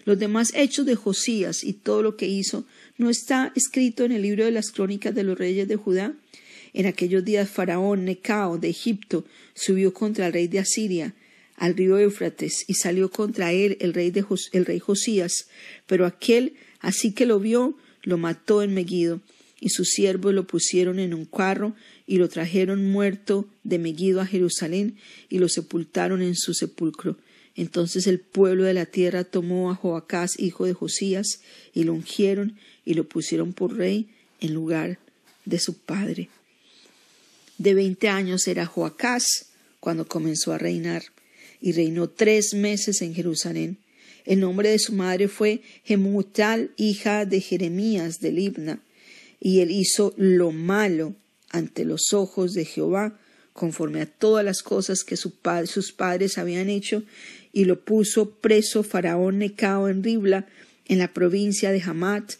Los 0.05 0.19
demás 0.19 0.53
hechos 0.55 0.85
de 0.85 0.95
Josías 0.95 1.65
y 1.65 1.73
todo 1.73 2.03
lo 2.03 2.17
que 2.17 2.27
hizo 2.27 2.67
no 2.99 3.09
está 3.09 3.53
escrito 3.55 4.05
en 4.05 4.13
el 4.13 4.23
libro 4.23 4.45
de 4.45 4.51
las 4.51 4.71
crónicas 4.71 5.15
de 5.15 5.25
los 5.25 5.39
reyes 5.39 5.67
de 5.67 5.77
Judá. 5.77 6.15
En 6.75 6.87
aquellos 6.87 7.25
días 7.25 7.49
Faraón 7.49 8.05
Necao 8.05 8.59
de 8.59 8.69
Egipto 8.69 9.25
subió 9.55 9.95
contra 9.95 10.27
el 10.27 10.33
rey 10.33 10.49
de 10.49 10.59
Asiria 10.59 11.15
al 11.57 11.77
río 11.77 11.99
Éufrates 11.99 12.65
y 12.67 12.75
salió 12.75 13.11
contra 13.11 13.53
él 13.53 13.77
el 13.81 13.95
rey, 13.95 14.11
de 14.11 14.25
el 14.53 14.67
rey 14.67 14.81
Josías, 14.81 15.49
pero 15.87 16.05
aquel, 16.05 16.55
así 16.81 17.13
que 17.13 17.27
lo 17.27 17.39
vio, 17.39 17.77
lo 18.03 18.19
mató 18.19 18.63
en 18.63 18.75
Megiddo, 18.75 19.21
y 19.61 19.71
sus 19.71 19.91
siervos 19.91 20.35
lo 20.35 20.47
pusieron 20.47 20.99
en 20.99 21.15
un 21.15 21.25
carro 21.25 21.75
y 22.07 22.19
lo 22.19 22.29
trajeron 22.29 22.91
muerto 22.91 23.49
de 23.63 23.79
Megiddo 23.79 24.21
a 24.21 24.27
Jerusalén 24.27 24.97
y 25.31 25.39
lo 25.39 25.49
sepultaron 25.49 26.21
en 26.21 26.35
su 26.35 26.53
sepulcro. 26.53 27.17
Entonces 27.55 28.07
el 28.07 28.19
pueblo 28.19 28.65
de 28.65 28.75
la 28.75 28.85
tierra 28.85 29.25
tomó 29.25 29.71
a 29.71 29.77
Joacás, 29.77 30.39
hijo 30.39 30.67
de 30.67 30.75
Josías, 30.75 31.41
y 31.73 31.85
lo 31.85 31.95
ungieron 31.95 32.57
y 32.85 32.95
lo 32.95 33.09
pusieron 33.09 33.53
por 33.53 33.77
rey 33.77 34.09
en 34.41 34.53
lugar 34.53 34.99
de 35.45 35.59
su 35.59 35.79
padre. 35.79 36.29
De 37.59 37.75
veinte 37.75 38.09
años 38.09 38.49
era 38.49 38.67
Joacás 38.67 39.47
cuando 39.81 40.07
comenzó 40.07 40.53
a 40.53 40.59
reinar, 40.59 41.05
y 41.61 41.73
reinó 41.73 42.09
tres 42.09 42.55
meses 42.55 43.01
en 43.03 43.15
Jerusalén. 43.15 43.79
El 44.25 44.41
nombre 44.41 44.71
de 44.71 44.79
su 44.79 44.93
madre 44.95 45.29
fue 45.29 45.63
Gemutal, 45.85 46.71
hija 46.77 47.27
de 47.27 47.41
Jeremías 47.41 48.21
de 48.21 48.33
Libna, 48.33 48.81
y 49.41 49.61
él 49.61 49.71
hizo 49.71 50.15
lo 50.17 50.51
malo 50.51 51.15
ante 51.51 51.85
los 51.85 52.13
ojos 52.13 52.55
de 52.55 52.65
Jehová, 52.65 53.19
conforme 53.53 54.01
a 54.01 54.07
todas 54.07 54.45
las 54.45 54.63
cosas 54.63 55.05
que 55.05 55.17
sus 55.17 55.93
padres 55.93 56.39
habían 56.39 56.69
hecho, 56.69 57.03
y 57.53 57.67
lo 57.67 57.85
puso 57.85 58.31
preso 58.31 58.83
Faraón 58.83 59.39
Necao 59.39 59.89
en 59.89 60.03
Ribla, 60.03 60.47
en 60.87 60.99
la 60.99 61.13
provincia 61.13 61.71
de 61.71 61.83
Hamat, 61.83 62.33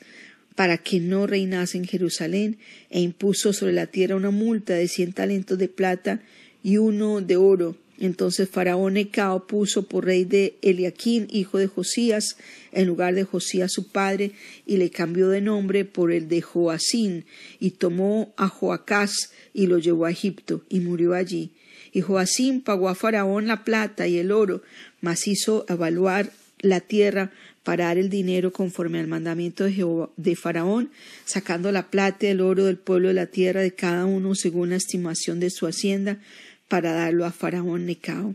para 0.55 0.79
que 0.79 1.01
no 1.01 1.27
reinase 1.27 1.79
en 1.79 1.85
Jerusalén, 1.85 2.59
e 2.91 3.01
impuso 3.01 3.53
sobre 3.53 3.73
la 3.73 3.87
tierra 3.87 4.17
una 4.17 4.31
multa 4.31 4.75
de 4.75 4.89
cien 4.89 5.13
talentos 5.13 5.59
de 5.59 5.69
plata 5.69 6.23
y 6.63 6.79
uno 6.79 7.21
de 7.21 7.37
oro. 7.37 7.77
Entonces 7.99 8.49
Faraón 8.49 8.95
Necao 8.95 9.47
puso 9.47 9.85
por 9.85 10.05
rey 10.05 10.25
de 10.25 10.57
Eliaquín, 10.63 11.29
hijo 11.31 11.59
de 11.59 11.69
Josías, 11.69 12.37
en 12.73 12.87
lugar 12.87 13.15
de 13.15 13.25
Josías 13.25 13.73
su 13.73 13.89
padre, 13.89 14.33
y 14.67 14.79
le 14.79 14.91
cambió 14.91 15.29
de 15.29 15.41
nombre 15.41 15.85
por 15.85 16.11
el 16.11 16.29
de 16.29 16.43
Joacín, 16.43 17.25
y 17.61 17.71
tomó 17.73 18.35
a 18.37 18.49
Joacás 18.49 19.33
y 19.53 19.67
lo 19.69 19.79
llevó 19.79 20.07
a 20.07 20.11
Egipto, 20.11 20.65
y 20.69 20.81
murió 20.81 21.15
allí. 21.15 21.53
Y 21.93 22.01
Joacín 22.01 22.61
pagó 22.61 22.89
a 22.89 22.97
Faraón 22.97 23.47
la 23.47 23.63
plata 23.63 24.09
y 24.09 24.19
el 24.19 24.33
oro, 24.33 24.63
mas 25.01 25.29
hizo 25.29 25.65
evaluar 25.69 26.33
la 26.59 26.81
tierra 26.81 27.31
para 27.65 27.87
dar 27.87 27.99
el 27.99 28.11
dinero 28.11 28.53
conforme 28.53 29.01
al 29.01 29.09
mandamiento 29.09 29.65
de, 29.65 30.07
de 30.17 30.37
Faraón, 30.37 30.91
sacando 31.25 31.73
la 31.73 31.91
plata 31.91 32.27
y 32.27 32.29
el 32.29 32.41
oro 32.41 32.67
del 32.67 32.77
pueblo 32.77 33.09
de 33.09 33.15
la 33.15 33.27
tierra 33.27 33.63
de 33.63 33.75
cada 33.75 34.05
uno 34.05 34.35
según 34.35 34.71
la 34.71 34.77
estimación 34.77 35.41
de 35.41 35.51
su 35.51 35.67
hacienda, 35.67 36.21
para 36.69 36.93
darlo 36.93 37.25
a 37.25 37.33
Faraón 37.33 37.87
Necao. 37.87 38.35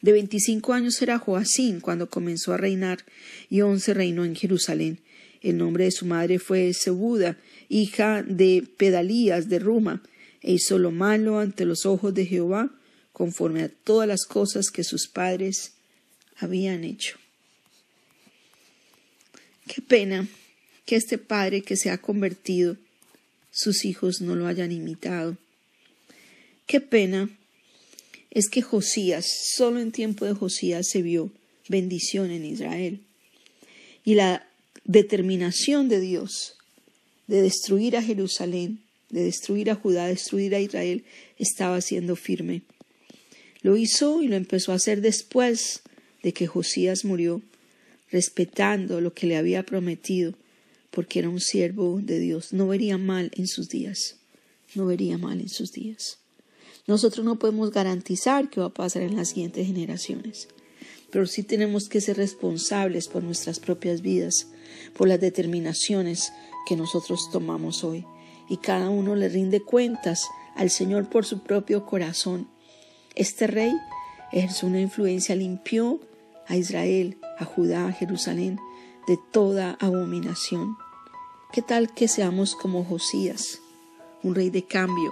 De 0.00 0.12
25 0.12 0.72
años 0.72 1.00
era 1.00 1.18
Joacín 1.18 1.80
cuando 1.80 2.10
comenzó 2.10 2.52
a 2.52 2.56
reinar 2.56 3.04
y 3.48 3.60
once 3.62 3.94
reinó 3.94 4.24
en 4.24 4.34
Jerusalén. 4.34 4.98
El 5.40 5.58
nombre 5.58 5.84
de 5.84 5.90
su 5.90 6.06
madre 6.06 6.38
fue 6.38 6.72
Sebuda, 6.72 7.36
hija 7.68 8.22
de 8.22 8.66
Pedalías 8.76 9.48
de 9.48 9.58
Ruma, 9.58 10.02
e 10.42 10.52
hizo 10.52 10.78
lo 10.78 10.90
malo 10.90 11.38
ante 11.38 11.64
los 11.64 11.86
ojos 11.86 12.14
de 12.14 12.26
Jehová, 12.26 12.70
conforme 13.12 13.62
a 13.62 13.68
todas 13.68 14.08
las 14.08 14.24
cosas 14.24 14.70
que 14.70 14.84
sus 14.84 15.08
padres 15.08 15.72
habían 16.36 16.84
hecho. 16.84 17.18
Qué 19.66 19.80
pena 19.80 20.28
que 20.84 20.96
este 20.96 21.18
padre 21.18 21.62
que 21.62 21.76
se 21.76 21.90
ha 21.90 21.98
convertido, 21.98 22.76
sus 23.50 23.84
hijos 23.84 24.20
no 24.20 24.34
lo 24.34 24.46
hayan 24.46 24.72
imitado. 24.72 25.36
Qué 26.66 26.80
pena 26.80 27.30
es 28.30 28.48
que 28.48 28.62
Josías, 28.62 29.26
solo 29.54 29.80
en 29.80 29.92
tiempo 29.92 30.24
de 30.24 30.34
Josías 30.34 30.88
se 30.88 31.02
vio 31.02 31.30
bendición 31.68 32.30
en 32.30 32.44
Israel. 32.44 33.00
Y 34.04 34.14
la 34.14 34.46
determinación 34.84 35.88
de 35.88 36.00
Dios 36.00 36.56
de 37.26 37.42
destruir 37.42 37.96
a 37.96 38.02
Jerusalén, 38.02 38.80
de 39.10 39.24
destruir 39.24 39.70
a 39.70 39.74
Judá, 39.74 40.06
destruir 40.06 40.54
a 40.54 40.60
Israel, 40.60 41.04
estaba 41.38 41.80
siendo 41.80 42.16
firme. 42.16 42.62
Lo 43.62 43.76
hizo 43.76 44.22
y 44.22 44.28
lo 44.28 44.36
empezó 44.36 44.72
a 44.72 44.76
hacer 44.76 45.00
después 45.00 45.80
de 46.22 46.32
que 46.32 46.46
Josías 46.46 47.04
murió, 47.04 47.40
respetando 48.10 49.00
lo 49.00 49.14
que 49.14 49.26
le 49.26 49.36
había 49.36 49.64
prometido, 49.64 50.34
porque 50.90 51.18
era 51.18 51.28
un 51.28 51.40
siervo 51.40 52.00
de 52.02 52.18
Dios. 52.18 52.52
No 52.52 52.68
vería 52.68 52.98
mal 52.98 53.30
en 53.34 53.46
sus 53.46 53.68
días, 53.68 54.16
no 54.74 54.86
vería 54.86 55.18
mal 55.18 55.40
en 55.40 55.48
sus 55.48 55.72
días. 55.72 56.18
Nosotros 56.86 57.24
no 57.24 57.38
podemos 57.38 57.70
garantizar 57.70 58.50
qué 58.50 58.60
va 58.60 58.66
a 58.66 58.74
pasar 58.74 59.02
en 59.02 59.16
las 59.16 59.28
siguientes 59.28 59.66
generaciones, 59.66 60.48
pero 61.10 61.26
sí 61.26 61.42
tenemos 61.42 61.88
que 61.88 62.00
ser 62.00 62.18
responsables 62.18 63.08
por 63.08 63.22
nuestras 63.22 63.58
propias 63.58 64.02
vidas, 64.02 64.48
por 64.94 65.08
las 65.08 65.20
determinaciones 65.20 66.32
que 66.66 66.76
nosotros 66.76 67.30
tomamos 67.32 67.84
hoy. 67.84 68.04
Y 68.48 68.58
cada 68.58 68.90
uno 68.90 69.14
le 69.14 69.28
rinde 69.30 69.60
cuentas 69.60 70.26
al 70.54 70.70
Señor 70.70 71.08
por 71.08 71.24
su 71.24 71.42
propio 71.42 71.86
corazón. 71.86 72.48
Este 73.14 73.46
rey 73.46 73.72
ejerció 74.32 74.68
una 74.68 74.80
influencia, 74.80 75.34
limpió 75.34 76.00
a 76.46 76.56
Israel, 76.56 77.18
a 77.38 77.44
Judá, 77.44 77.86
a 77.86 77.92
Jerusalén 77.92 78.58
de 79.06 79.18
toda 79.32 79.76
abominación. 79.80 80.76
¿Qué 81.52 81.62
tal 81.62 81.92
que 81.94 82.08
seamos 82.08 82.54
como 82.54 82.84
Josías, 82.84 83.60
un 84.22 84.34
rey 84.34 84.50
de 84.50 84.64
cambio, 84.64 85.10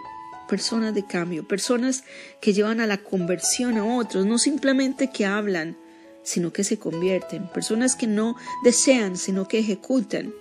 personas 0.49 0.95
de 0.95 1.07
cambio, 1.07 1.47
personas 1.47 2.05
que 2.41 2.53
llevan 2.53 2.81
a 2.81 2.87
la 2.87 2.99
conversión 2.99 3.79
a 3.79 3.85
otros, 3.85 4.27
no 4.27 4.39
simplemente 4.39 5.11
que 5.11 5.25
hablan, 5.25 5.77
sino 6.23 6.53
que 6.53 6.65
se 6.65 6.79
convierten, 6.79 7.49
personas 7.49 7.97
que 7.97 8.07
no 8.07 8.37
desean, 8.65 9.17
sino 9.17 9.49
que 9.49 9.59
ejecutan, 9.59 10.33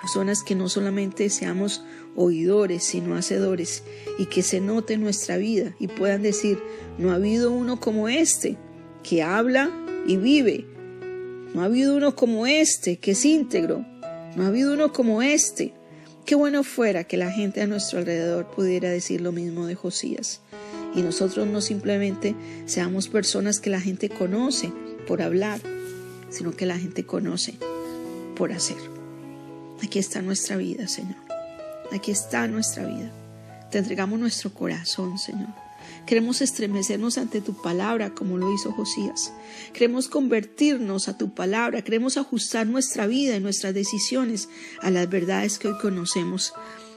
personas 0.00 0.42
que 0.42 0.54
no 0.54 0.68
solamente 0.68 1.28
seamos 1.30 1.84
oidores, 2.16 2.84
sino 2.84 3.16
hacedores, 3.16 3.82
y 4.18 4.26
que 4.26 4.42
se 4.42 4.60
note 4.60 4.96
nuestra 4.96 5.36
vida 5.36 5.74
y 5.78 5.88
puedan 5.88 6.22
decir, 6.22 6.62
no 6.98 7.12
ha 7.12 7.16
habido 7.16 7.52
uno 7.52 7.78
como 7.80 8.08
este, 8.08 8.56
que 9.02 9.22
habla 9.22 9.70
y 10.06 10.16
vive, 10.16 10.66
no 11.54 11.62
ha 11.62 11.66
habido 11.66 11.96
uno 11.96 12.14
como 12.14 12.46
este, 12.46 12.98
que 12.98 13.12
es 13.12 13.24
íntegro, 13.24 13.84
no 14.36 14.44
ha 14.44 14.46
habido 14.46 14.72
uno 14.72 14.92
como 14.92 15.22
este, 15.22 15.74
Qué 16.30 16.36
bueno 16.36 16.62
fuera 16.62 17.02
que 17.02 17.16
la 17.16 17.32
gente 17.32 17.60
a 17.60 17.66
nuestro 17.66 17.98
alrededor 17.98 18.46
pudiera 18.50 18.88
decir 18.88 19.20
lo 19.20 19.32
mismo 19.32 19.66
de 19.66 19.74
Josías 19.74 20.40
y 20.94 21.02
nosotros 21.02 21.46
no 21.46 21.60
simplemente 21.60 22.36
seamos 22.66 23.08
personas 23.08 23.58
que 23.58 23.68
la 23.68 23.80
gente 23.80 24.08
conoce 24.08 24.72
por 25.08 25.22
hablar, 25.22 25.60
sino 26.30 26.52
que 26.52 26.66
la 26.66 26.78
gente 26.78 27.04
conoce 27.04 27.54
por 28.36 28.52
hacer. 28.52 28.76
Aquí 29.82 29.98
está 29.98 30.22
nuestra 30.22 30.56
vida, 30.56 30.86
Señor. 30.86 31.16
Aquí 31.90 32.12
está 32.12 32.46
nuestra 32.46 32.84
vida. 32.86 33.10
Te 33.72 33.78
entregamos 33.78 34.20
nuestro 34.20 34.54
corazón, 34.54 35.18
Señor. 35.18 35.48
Queremos 36.06 36.40
estremecernos 36.40 37.18
ante 37.18 37.40
tu 37.40 37.54
palabra 37.54 38.14
como 38.14 38.36
lo 38.36 38.52
hizo 38.52 38.72
Josías. 38.72 39.32
Queremos 39.72 40.08
convertirnos 40.08 41.08
a 41.08 41.16
tu 41.16 41.34
palabra. 41.34 41.82
Queremos 41.82 42.16
ajustar 42.16 42.66
nuestra 42.66 43.06
vida 43.06 43.36
y 43.36 43.40
nuestras 43.40 43.74
decisiones 43.74 44.48
a 44.80 44.90
las 44.90 45.08
verdades 45.08 45.58
que 45.58 45.68
hoy 45.68 45.78
conocemos. 45.78 46.52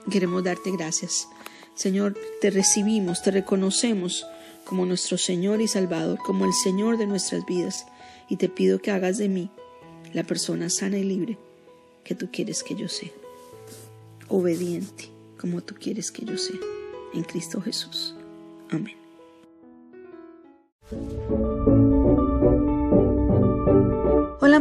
Queremos 0.09 0.43
darte 0.43 0.71
gracias. 0.71 1.27
Señor, 1.75 2.17
te 2.41 2.49
recibimos, 2.49 3.21
te 3.21 3.31
reconocemos 3.31 4.25
como 4.65 4.85
nuestro 4.85 5.17
Señor 5.17 5.61
y 5.61 5.67
Salvador, 5.67 6.17
como 6.19 6.45
el 6.45 6.53
Señor 6.53 6.97
de 6.97 7.07
nuestras 7.07 7.45
vidas. 7.45 7.85
Y 8.29 8.37
te 8.37 8.49
pido 8.49 8.79
que 8.79 8.91
hagas 8.91 9.17
de 9.17 9.29
mí 9.29 9.51
la 10.13 10.23
persona 10.23 10.69
sana 10.69 10.97
y 10.97 11.03
libre 11.03 11.37
que 12.03 12.15
tú 12.15 12.29
quieres 12.31 12.63
que 12.63 12.75
yo 12.75 12.87
sea. 12.89 13.11
Obediente 14.27 15.09
como 15.39 15.61
tú 15.61 15.75
quieres 15.75 16.11
que 16.11 16.25
yo 16.25 16.37
sea. 16.37 16.59
En 17.13 17.23
Cristo 17.23 17.61
Jesús. 17.61 18.15
Amém. 18.73 18.95